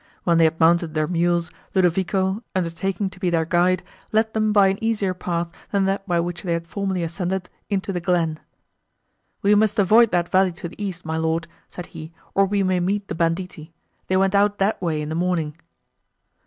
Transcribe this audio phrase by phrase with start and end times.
[0.23, 4.69] When they had mounted their mules, Ludovico, undertaking to be their guide, led them by
[4.69, 8.39] an easier path, than that by which they had formerly ascended, into the glen.
[9.43, 12.79] "We must avoid that valley to the east, my Lord," said he, "or we may
[12.79, 13.73] meet the banditti;
[14.07, 15.55] they went out that way in the morning."